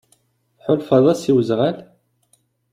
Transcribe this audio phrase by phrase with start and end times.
[0.57, 1.77] Tḥulfaḍ-as i wezɣal?